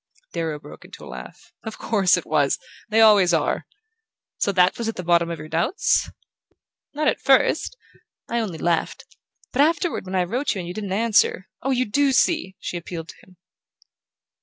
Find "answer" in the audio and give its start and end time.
10.91-11.49